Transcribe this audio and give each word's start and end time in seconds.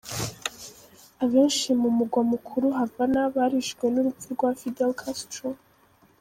Abenshi 1.23 1.69
mu 1.81 1.89
mugwa 1.97 2.21
mukuru 2.31 2.67
Havana 2.79 3.21
barijijwe 3.35 3.85
n'urupfu 3.89 4.27
rwa 4.35 4.49
Fidel 4.59 4.91
Castro. 5.01 5.47